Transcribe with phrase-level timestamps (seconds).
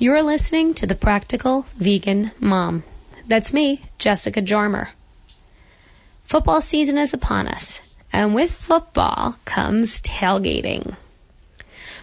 [0.00, 2.84] You're listening to The Practical Vegan Mom.
[3.26, 4.90] That's me, Jessica Jarmer.
[6.22, 7.82] Football season is upon us,
[8.12, 10.94] and with football comes tailgating.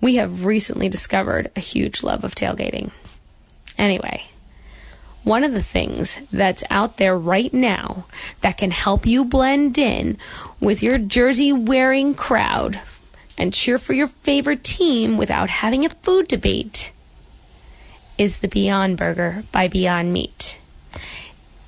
[0.00, 2.90] We have recently discovered a huge love of tailgating.
[3.78, 4.30] Anyway,
[5.22, 8.08] one of the things that's out there right now
[8.40, 10.18] that can help you blend in
[10.58, 12.80] with your jersey wearing crowd
[13.38, 16.90] and cheer for your favorite team without having a food debate
[18.18, 20.58] is the Beyond Burger by Beyond Meat.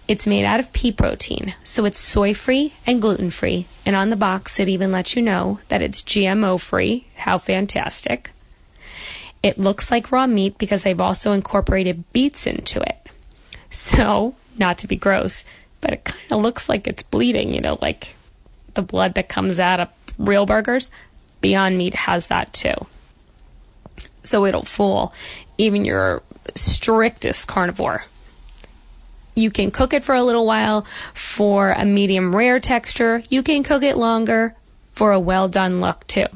[0.06, 3.66] It's made out of pea protein, so it's soy free and gluten free.
[3.84, 7.06] And on the box, it even lets you know that it's GMO free.
[7.16, 8.30] How fantastic!
[9.42, 13.12] It looks like raw meat because they've also incorporated beets into it.
[13.70, 15.44] So, not to be gross,
[15.80, 18.14] but it kind of looks like it's bleeding, you know, like
[18.74, 19.88] the blood that comes out of
[20.18, 20.90] real burgers.
[21.40, 22.86] Beyond Meat has that too.
[24.28, 25.14] So it'll fool
[25.56, 26.22] even your
[26.54, 28.04] strictest carnivore.
[29.34, 30.82] You can cook it for a little while
[31.14, 33.22] for a medium rare texture.
[33.30, 34.54] You can cook it longer
[34.92, 36.26] for a well done look too.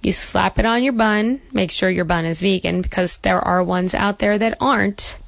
[0.00, 1.42] You slap it on your bun.
[1.52, 5.18] Make sure your bun is vegan because there are ones out there that aren't.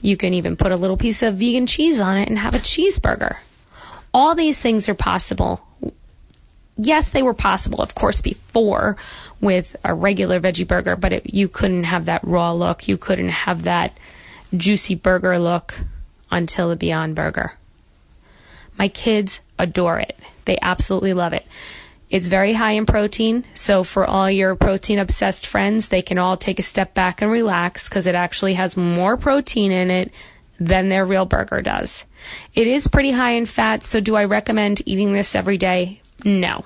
[0.00, 2.58] You can even put a little piece of vegan cheese on it and have a
[2.58, 3.36] cheeseburger.
[4.12, 5.67] All these things are possible.
[6.80, 8.96] Yes, they were possible, of course, before
[9.40, 12.86] with a regular veggie burger, but it, you couldn't have that raw look.
[12.86, 13.98] You couldn't have that
[14.56, 15.80] juicy burger look
[16.30, 17.54] until the Beyond Burger.
[18.78, 20.16] My kids adore it.
[20.44, 21.44] They absolutely love it.
[22.10, 26.36] It's very high in protein, so for all your protein obsessed friends, they can all
[26.36, 30.12] take a step back and relax because it actually has more protein in it
[30.60, 32.06] than their real burger does.
[32.54, 36.00] It is pretty high in fat, so do I recommend eating this every day?
[36.24, 36.64] No.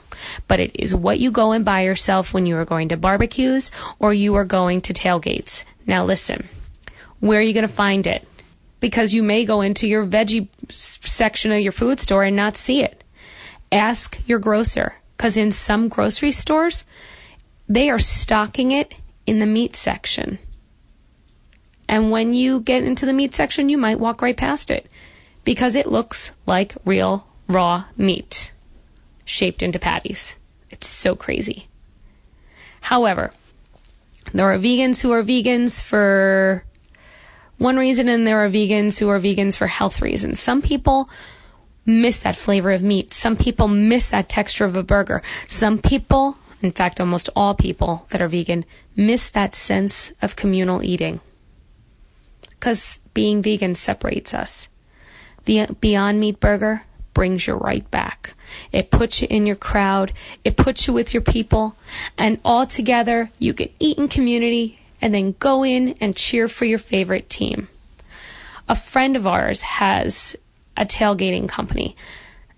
[0.49, 3.71] But it is what you go and buy yourself when you are going to barbecues
[3.99, 5.65] or you are going to tailgates.
[5.87, 6.49] Now listen,
[7.21, 8.27] where are you going to find it?
[8.81, 12.83] Because you may go into your veggie section of your food store and not see
[12.83, 13.05] it.
[13.71, 16.85] Ask your grocer because in some grocery stores,
[17.69, 18.95] they are stocking it
[19.27, 20.39] in the meat section.
[21.89, 24.91] And when you get into the meat section, you might walk right past it
[25.45, 28.53] because it looks like real raw meat
[29.25, 30.37] shaped into patties.
[30.71, 31.69] It's so crazy.
[32.83, 33.31] However,
[34.33, 36.65] there are vegans who are vegans for
[37.59, 40.41] one reason, and there are vegans who are vegans for health reasons.
[40.41, 41.09] Some people
[41.85, 43.13] miss that flavor of meat.
[43.13, 45.23] Some people miss that texture of a burger.
[45.49, 48.65] Some people, in fact, almost all people that are vegan,
[48.97, 51.21] miss that sense of communal eating.
[52.51, 54.69] Because being vegan separates us.
[55.45, 56.85] The Beyond Meat burger
[57.15, 58.35] brings you right back.
[58.73, 60.13] It puts you in your crowd.
[60.45, 61.77] It puts you with your people.
[62.17, 66.65] And all together, you can eat in community and then go in and cheer for
[66.65, 67.69] your favorite team.
[68.69, 70.37] A friend of ours has
[70.77, 71.97] a tailgating company,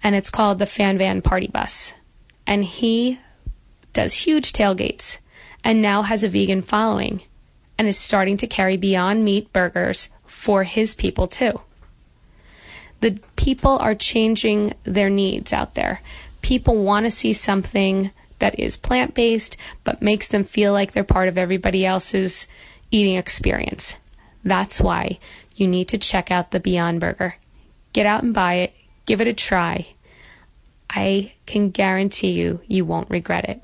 [0.02, 1.94] and it's called the Fan Van Party Bus.
[2.46, 3.18] And he
[3.92, 5.18] does huge tailgates
[5.64, 7.22] and now has a vegan following
[7.78, 11.58] and is starting to carry Beyond Meat burgers for his people too.
[13.04, 16.00] The people are changing their needs out there.
[16.40, 21.04] People want to see something that is plant based but makes them feel like they're
[21.04, 22.46] part of everybody else's
[22.90, 23.96] eating experience.
[24.42, 25.18] That's why
[25.54, 27.36] you need to check out the Beyond Burger.
[27.92, 29.88] Get out and buy it, give it a try.
[30.88, 33.60] I can guarantee you, you won't regret it.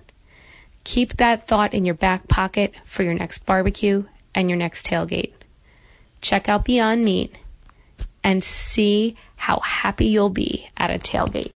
[0.85, 5.33] Keep that thought in your back pocket for your next barbecue and your next tailgate.
[6.21, 7.35] Check out Beyond Meat
[8.23, 11.51] and see how happy you'll be at a tailgate.